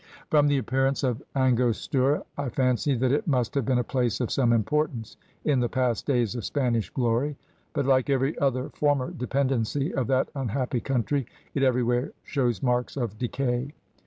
"From 0.31 0.47
the 0.47 0.57
appearance 0.57 1.03
of 1.03 1.21
Angostura, 1.35 2.23
I 2.35 2.49
fancied 2.49 3.01
that 3.01 3.11
it 3.11 3.27
must 3.27 3.53
have 3.53 3.67
been 3.67 3.77
a 3.77 3.83
place 3.83 4.19
of 4.19 4.31
some 4.31 4.51
importance 4.51 5.15
in 5.45 5.59
the 5.59 5.69
past 5.69 6.07
days 6.07 6.33
of 6.33 6.43
Spanish 6.43 6.89
glory, 6.89 7.37
but 7.73 7.85
like 7.85 8.09
every 8.09 8.35
other 8.39 8.69
former 8.69 9.11
dependency 9.11 9.93
of 9.93 10.07
that 10.07 10.29
unhappy 10.33 10.79
country, 10.79 11.27
it 11.53 11.61
everywhere 11.61 12.13
shows 12.23 12.63
marks 12.63 12.97
of 12.97 13.19
decay. 13.19 13.75